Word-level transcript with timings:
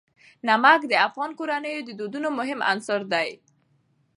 نمک 0.47 0.81
د 0.87 0.93
افغان 1.07 1.31
کورنیو 1.39 1.85
د 1.87 1.89
دودونو 1.99 2.29
مهم 2.39 2.59
عنصر 2.69 3.01
دی. 3.13 3.29